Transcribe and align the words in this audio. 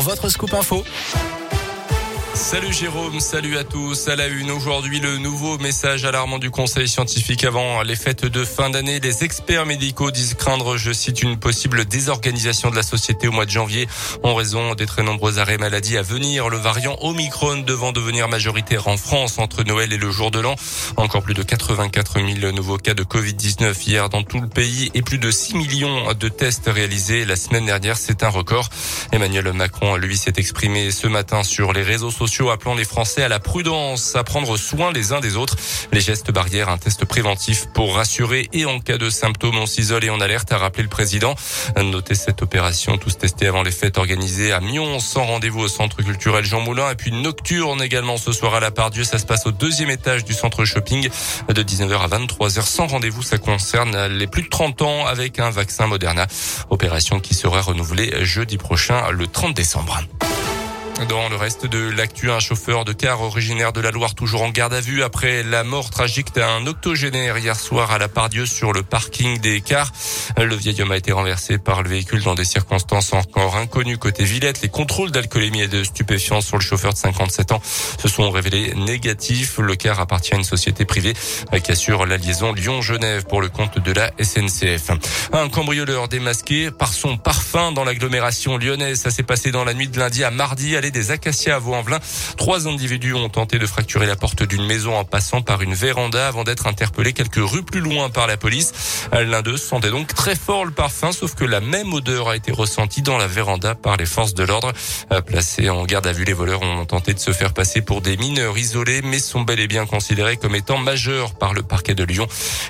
votre 0.00 0.28
scoop 0.28 0.52
info. 0.54 0.84
Salut 2.40 2.72
Jérôme, 2.72 3.20
salut 3.20 3.58
à 3.58 3.64
tous. 3.64 4.08
À 4.08 4.16
la 4.16 4.26
une 4.26 4.50
aujourd'hui, 4.50 4.98
le 4.98 5.18
nouveau 5.18 5.58
message 5.58 6.06
alarmant 6.06 6.38
du 6.38 6.50
Conseil 6.50 6.88
scientifique 6.88 7.44
avant 7.44 7.82
les 7.82 7.94
fêtes 7.94 8.24
de 8.24 8.44
fin 8.46 8.70
d'année. 8.70 8.98
Les 8.98 9.24
experts 9.24 9.66
médicaux 9.66 10.10
disent 10.10 10.34
craindre, 10.34 10.78
je 10.78 10.90
cite, 10.90 11.22
une 11.22 11.38
possible 11.38 11.84
désorganisation 11.84 12.70
de 12.70 12.76
la 12.76 12.82
société 12.82 13.28
au 13.28 13.32
mois 13.32 13.44
de 13.44 13.50
janvier 13.50 13.86
en 14.22 14.34
raison 14.34 14.74
des 14.74 14.86
très 14.86 15.02
nombreux 15.02 15.38
arrêts 15.38 15.58
maladie 15.58 15.98
à 15.98 16.02
venir. 16.02 16.48
Le 16.48 16.56
variant 16.56 16.96
Omicron 17.02 17.58
devant 17.58 17.92
devenir 17.92 18.26
majoritaire 18.26 18.88
en 18.88 18.96
France 18.96 19.38
entre 19.38 19.62
Noël 19.62 19.92
et 19.92 19.98
le 19.98 20.10
jour 20.10 20.30
de 20.30 20.40
l'an. 20.40 20.56
Encore 20.96 21.22
plus 21.22 21.34
de 21.34 21.42
84 21.42 22.20
000 22.40 22.52
nouveaux 22.52 22.78
cas 22.78 22.94
de 22.94 23.04
Covid-19 23.04 23.74
hier 23.86 24.08
dans 24.08 24.22
tout 24.22 24.40
le 24.40 24.48
pays 24.48 24.90
et 24.94 25.02
plus 25.02 25.18
de 25.18 25.30
6 25.30 25.56
millions 25.56 26.14
de 26.14 26.28
tests 26.28 26.68
réalisés 26.72 27.26
la 27.26 27.36
semaine 27.36 27.66
dernière. 27.66 27.98
C'est 27.98 28.24
un 28.24 28.30
record. 28.30 28.70
Emmanuel 29.12 29.52
Macron, 29.52 29.96
lui, 29.96 30.16
s'est 30.16 30.32
exprimé 30.38 30.90
ce 30.90 31.06
matin 31.06 31.44
sur 31.44 31.74
les 31.74 31.82
réseaux 31.82 32.10
sociaux 32.10 32.29
appelant 32.50 32.74
les 32.74 32.84
Français 32.84 33.22
à 33.22 33.28
la 33.28 33.40
prudence, 33.40 34.14
à 34.14 34.22
prendre 34.22 34.56
soin 34.56 34.92
les 34.92 35.12
uns 35.12 35.20
des 35.20 35.36
autres. 35.36 35.56
Les 35.92 36.00
gestes 36.00 36.30
barrières, 36.30 36.68
un 36.68 36.78
test 36.78 37.04
préventif 37.04 37.66
pour 37.74 37.96
rassurer 37.96 38.48
et 38.52 38.64
en 38.66 38.78
cas 38.78 38.98
de 38.98 39.10
symptômes, 39.10 39.58
on 39.58 39.66
s'isole 39.66 40.04
et 40.04 40.10
on 40.10 40.20
alerte, 40.20 40.52
a 40.52 40.58
rappelé 40.58 40.84
le 40.84 40.88
président. 40.88 41.34
Notez 41.76 42.14
cette 42.14 42.42
opération, 42.42 42.98
tous 42.98 43.18
testés 43.18 43.48
avant 43.48 43.62
les 43.62 43.72
fêtes 43.72 43.98
organisées 43.98 44.52
à 44.52 44.60
Mion, 44.60 45.00
sans 45.00 45.24
rendez-vous 45.24 45.60
au 45.60 45.68
centre 45.68 45.96
culturel 46.02 46.44
Jean 46.44 46.60
Moulin 46.60 46.90
et 46.90 46.94
puis 46.94 47.10
nocturne 47.10 47.82
également 47.82 48.16
ce 48.16 48.32
soir 48.32 48.54
à 48.54 48.60
la 48.60 48.70
Pardieu. 48.70 49.02
Ça 49.04 49.18
se 49.18 49.26
passe 49.26 49.46
au 49.46 49.50
deuxième 49.50 49.90
étage 49.90 50.24
du 50.24 50.32
centre 50.32 50.64
shopping 50.64 51.08
de 51.48 51.62
19h 51.62 51.98
à 51.98 52.08
23h 52.08 52.62
sans 52.62 52.86
rendez-vous. 52.86 53.22
Ça 53.22 53.38
concerne 53.38 54.06
les 54.06 54.28
plus 54.28 54.42
de 54.42 54.48
30 54.48 54.82
ans 54.82 55.06
avec 55.06 55.40
un 55.40 55.50
vaccin 55.50 55.88
Moderna. 55.88 56.26
Opération 56.70 57.18
qui 57.18 57.34
sera 57.34 57.60
renouvelée 57.60 58.24
jeudi 58.24 58.56
prochain, 58.56 59.10
le 59.10 59.26
30 59.26 59.54
décembre. 59.54 60.00
Dans 61.08 61.30
le 61.30 61.36
reste 61.36 61.64
de 61.64 61.78
l'actu, 61.78 62.30
un 62.30 62.40
chauffeur 62.40 62.84
de 62.84 62.92
car 62.92 63.22
originaire 63.22 63.72
de 63.72 63.80
la 63.80 63.90
Loire 63.90 64.14
toujours 64.14 64.42
en 64.42 64.50
garde 64.50 64.74
à 64.74 64.80
vue 64.80 65.02
après 65.02 65.42
la 65.42 65.64
mort 65.64 65.88
tragique 65.88 66.34
d'un 66.34 66.66
octogénaire 66.66 67.38
hier 67.38 67.58
soir 67.58 67.90
à 67.90 67.98
la 67.98 68.08
Pardieu 68.08 68.44
sur 68.44 68.74
le 68.74 68.82
parking 68.82 69.38
des 69.40 69.62
cars. 69.62 69.92
Le 70.36 70.54
vieil 70.54 70.80
homme 70.82 70.92
a 70.92 70.98
été 70.98 71.12
renversé 71.12 71.56
par 71.56 71.82
le 71.82 71.88
véhicule 71.88 72.22
dans 72.22 72.34
des 72.34 72.44
circonstances 72.44 73.14
encore 73.14 73.56
inconnues 73.56 73.96
côté 73.96 74.24
Villette. 74.24 74.60
Les 74.60 74.68
contrôles 74.68 75.10
d'alcoolémie 75.10 75.62
et 75.62 75.68
de 75.68 75.84
stupéfiants 75.84 76.42
sur 76.42 76.58
le 76.58 76.62
chauffeur 76.62 76.92
de 76.92 76.98
57 76.98 77.52
ans 77.52 77.62
se 77.98 78.08
sont 78.08 78.30
révélés 78.30 78.74
négatifs. 78.74 79.58
Le 79.58 79.76
car 79.76 80.00
appartient 80.00 80.34
à 80.34 80.36
une 80.36 80.44
société 80.44 80.84
privée 80.84 81.14
qui 81.64 81.72
assure 81.72 82.04
la 82.04 82.18
liaison 82.18 82.52
Lyon-Genève 82.52 83.24
pour 83.24 83.40
le 83.40 83.48
compte 83.48 83.78
de 83.78 83.92
la 83.92 84.10
SNCF. 84.22 84.90
Un 85.32 85.48
cambrioleur 85.48 86.08
démasqué 86.08 86.70
par 86.70 86.92
son 86.92 87.16
parfum 87.16 87.72
dans 87.72 87.84
l'agglomération 87.84 88.58
lyonnaise. 88.58 89.00
Ça 89.00 89.10
s'est 89.10 89.22
passé 89.22 89.50
dans 89.50 89.64
la 89.64 89.72
nuit 89.72 89.88
de 89.88 89.98
lundi 89.98 90.24
à 90.24 90.30
mardi 90.30 90.76
des 90.90 91.10
Acacias 91.10 91.56
à 91.56 91.58
Vaux-en-Velin. 91.58 91.98
Trois 92.36 92.68
individus 92.68 93.14
ont 93.14 93.28
tenté 93.28 93.58
de 93.58 93.66
fracturer 93.66 94.06
la 94.06 94.16
porte 94.16 94.42
d'une 94.42 94.66
maison 94.66 94.96
en 94.96 95.04
passant 95.04 95.42
par 95.42 95.62
une 95.62 95.74
véranda 95.74 96.28
avant 96.28 96.44
d'être 96.44 96.66
interpellés 96.66 97.12
quelques 97.12 97.36
rues 97.36 97.62
plus 97.62 97.80
loin 97.80 98.10
par 98.10 98.26
la 98.26 98.36
police. 98.36 98.72
L'un 99.12 99.42
d'eux 99.42 99.56
sentait 99.56 99.90
donc 99.90 100.14
très 100.14 100.36
fort 100.36 100.64
le 100.64 100.70
parfum, 100.70 101.12
sauf 101.12 101.34
que 101.34 101.44
la 101.44 101.60
même 101.60 101.92
odeur 101.92 102.28
a 102.28 102.36
été 102.36 102.52
ressentie 102.52 103.02
dans 103.02 103.18
la 103.18 103.26
véranda 103.26 103.74
par 103.74 103.96
les 103.96 104.06
forces 104.06 104.34
de 104.34 104.44
l'ordre. 104.44 104.72
Placés 105.26 105.70
en 105.70 105.84
garde 105.84 106.06
à 106.06 106.12
vue, 106.12 106.24
les 106.24 106.32
voleurs 106.32 106.62
ont 106.62 106.84
tenté 106.84 107.14
de 107.14 107.18
se 107.18 107.32
faire 107.32 107.52
passer 107.52 107.80
pour 107.80 108.00
des 108.00 108.16
mineurs 108.16 108.56
isolés, 108.58 109.02
mais 109.02 109.18
sont 109.18 109.42
bel 109.42 109.60
et 109.60 109.68
bien 109.68 109.86
considérés 109.86 110.36
comme 110.36 110.54
étant 110.54 110.78
majeurs 110.78 111.34
par 111.34 111.54
le 111.54 111.62
parquet 111.62 111.94
de 111.94 112.04
Lyon. 112.04 112.26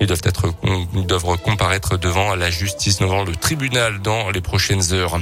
Ils 0.00 0.06
doivent 0.06 0.22
être, 0.24 0.54
doivent 0.94 1.38
comparaître 1.38 1.96
devant 1.98 2.34
la 2.34 2.50
justice, 2.50 2.98
devant 2.98 3.24
le 3.24 3.34
tribunal 3.34 4.00
dans 4.00 4.30
les 4.30 4.40
prochaines 4.40 4.92
heures. 4.92 5.18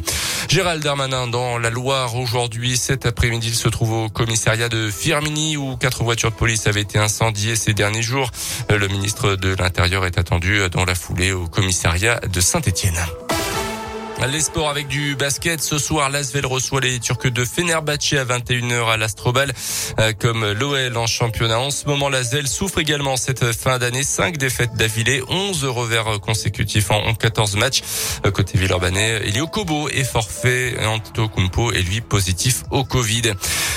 Gérald 0.48 0.82
Darmanin 0.82 1.26
dans 1.26 1.58
la 1.58 1.70
Loire 1.70 2.16
aujourd'hui 2.16 2.76
cet 2.82 3.06
après-midi, 3.06 3.46
il 3.50 3.54
se 3.54 3.68
trouve 3.68 3.92
au 3.92 4.08
commissariat 4.08 4.68
de 4.68 4.90
Firmini 4.90 5.56
où 5.56 5.76
quatre 5.76 6.02
voitures 6.02 6.32
de 6.32 6.34
police 6.34 6.66
avaient 6.66 6.80
été 6.80 6.98
incendiées 6.98 7.54
ces 7.54 7.74
derniers 7.74 8.02
jours. 8.02 8.32
Le 8.68 8.88
ministre 8.88 9.36
de 9.36 9.54
l'Intérieur 9.54 10.04
est 10.04 10.18
attendu 10.18 10.58
dans 10.68 10.84
la 10.84 10.96
foulée 10.96 11.30
au 11.30 11.46
commissariat 11.46 12.18
de 12.18 12.40
Saint-Étienne. 12.40 12.98
Les 14.30 14.40
sports 14.40 14.70
avec 14.70 14.86
du 14.86 15.16
basket. 15.16 15.60
Ce 15.60 15.78
soir, 15.78 16.08
l'Asvel 16.08 16.46
reçoit 16.46 16.80
les 16.80 17.00
Turcs 17.00 17.26
de 17.26 17.44
Fenerbahçe 17.44 18.12
à 18.12 18.24
21h 18.24 18.92
à 18.92 18.96
l'Astrobal. 18.96 19.52
Euh, 19.98 20.12
comme 20.18 20.52
l'OL 20.52 20.96
en 20.96 21.06
championnat. 21.06 21.58
En 21.58 21.70
ce 21.70 21.86
moment, 21.86 22.08
l'Asvel 22.08 22.46
souffre 22.46 22.78
également 22.78 23.16
cette 23.16 23.52
fin 23.52 23.78
d'année. 23.78 24.04
Cinq 24.04 24.38
défaites 24.38 24.74
d'affilée, 24.74 25.22
11 25.28 25.64
revers 25.64 26.20
consécutifs 26.20 26.90
en 26.90 27.14
14 27.14 27.56
matchs. 27.56 27.82
Euh, 28.24 28.30
côté 28.30 28.58
Villeurbanais, 28.58 29.26
Elio 29.26 29.48
Kobo 29.48 29.88
est 29.88 30.04
forfait. 30.04 30.76
Kumpo 31.34 31.72
est 31.72 31.82
lui 31.82 32.00
positif 32.00 32.62
au 32.70 32.84
Covid. 32.84 33.32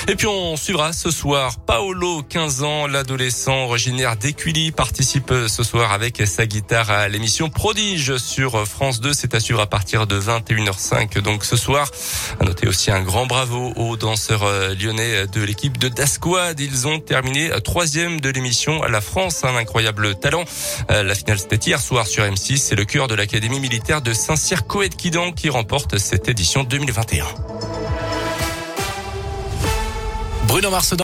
Et 0.08 0.14
puis 0.14 0.26
on 0.28 0.56
suivra 0.56 0.92
ce 0.92 1.10
soir 1.10 1.58
Paolo, 1.58 2.22
15 2.22 2.62
ans, 2.62 2.86
l'adolescent 2.86 3.64
originaire 3.64 4.16
d'Ecully, 4.16 4.70
participe 4.70 5.32
ce 5.48 5.64
soir 5.64 5.92
avec 5.92 6.22
sa 6.26 6.46
guitare 6.46 6.90
à 6.90 7.08
l'émission 7.08 7.50
Prodige 7.50 8.16
sur 8.18 8.66
France 8.66 9.00
2. 9.00 9.12
C'est 9.12 9.34
à 9.34 9.40
suivre 9.40 9.60
à 9.60 9.66
partir 9.66 10.06
de 10.06 10.28
21h05 10.40 11.20
donc 11.20 11.44
ce 11.44 11.56
soir. 11.56 11.90
À 12.40 12.44
noter 12.44 12.68
aussi 12.68 12.90
un 12.90 13.02
grand 13.02 13.26
bravo 13.26 13.72
aux 13.76 13.96
danseurs 13.96 14.44
euh, 14.44 14.74
lyonnais 14.74 15.26
de 15.26 15.42
l'équipe 15.42 15.78
de 15.78 15.88
Dasquad. 15.88 16.58
Ils 16.60 16.86
ont 16.86 16.98
terminé 17.00 17.50
troisième 17.64 18.20
de 18.20 18.30
l'émission 18.30 18.82
La 18.82 19.00
France, 19.00 19.44
un 19.44 19.56
incroyable 19.56 20.14
talent. 20.16 20.44
Euh, 20.90 21.02
la 21.02 21.14
finale 21.14 21.38
c'était 21.38 21.56
hier 21.56 21.80
soir 21.80 22.06
sur 22.06 22.24
M6. 22.24 22.56
C'est 22.58 22.76
le 22.76 22.84
cœur 22.84 23.08
de 23.08 23.14
l'Académie 23.14 23.60
militaire 23.60 24.02
de 24.02 24.12
Saint-Cyr 24.12 24.66
Coët-Quidan 24.66 25.32
qui 25.32 25.48
remporte 25.48 25.98
cette 25.98 26.28
édition 26.28 26.64
2021. 26.64 27.24
Bruno 30.46 30.70
Mars 30.70 30.92